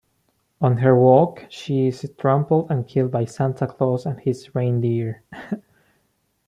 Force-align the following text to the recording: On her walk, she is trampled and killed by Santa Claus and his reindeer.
On 0.61 0.77
her 0.77 0.97
walk, 0.97 1.45
she 1.49 1.85
is 1.85 2.11
trampled 2.17 2.71
and 2.71 2.87
killed 2.87 3.11
by 3.11 3.25
Santa 3.25 3.67
Claus 3.67 4.03
and 4.07 4.19
his 4.19 4.55
reindeer. 4.55 5.21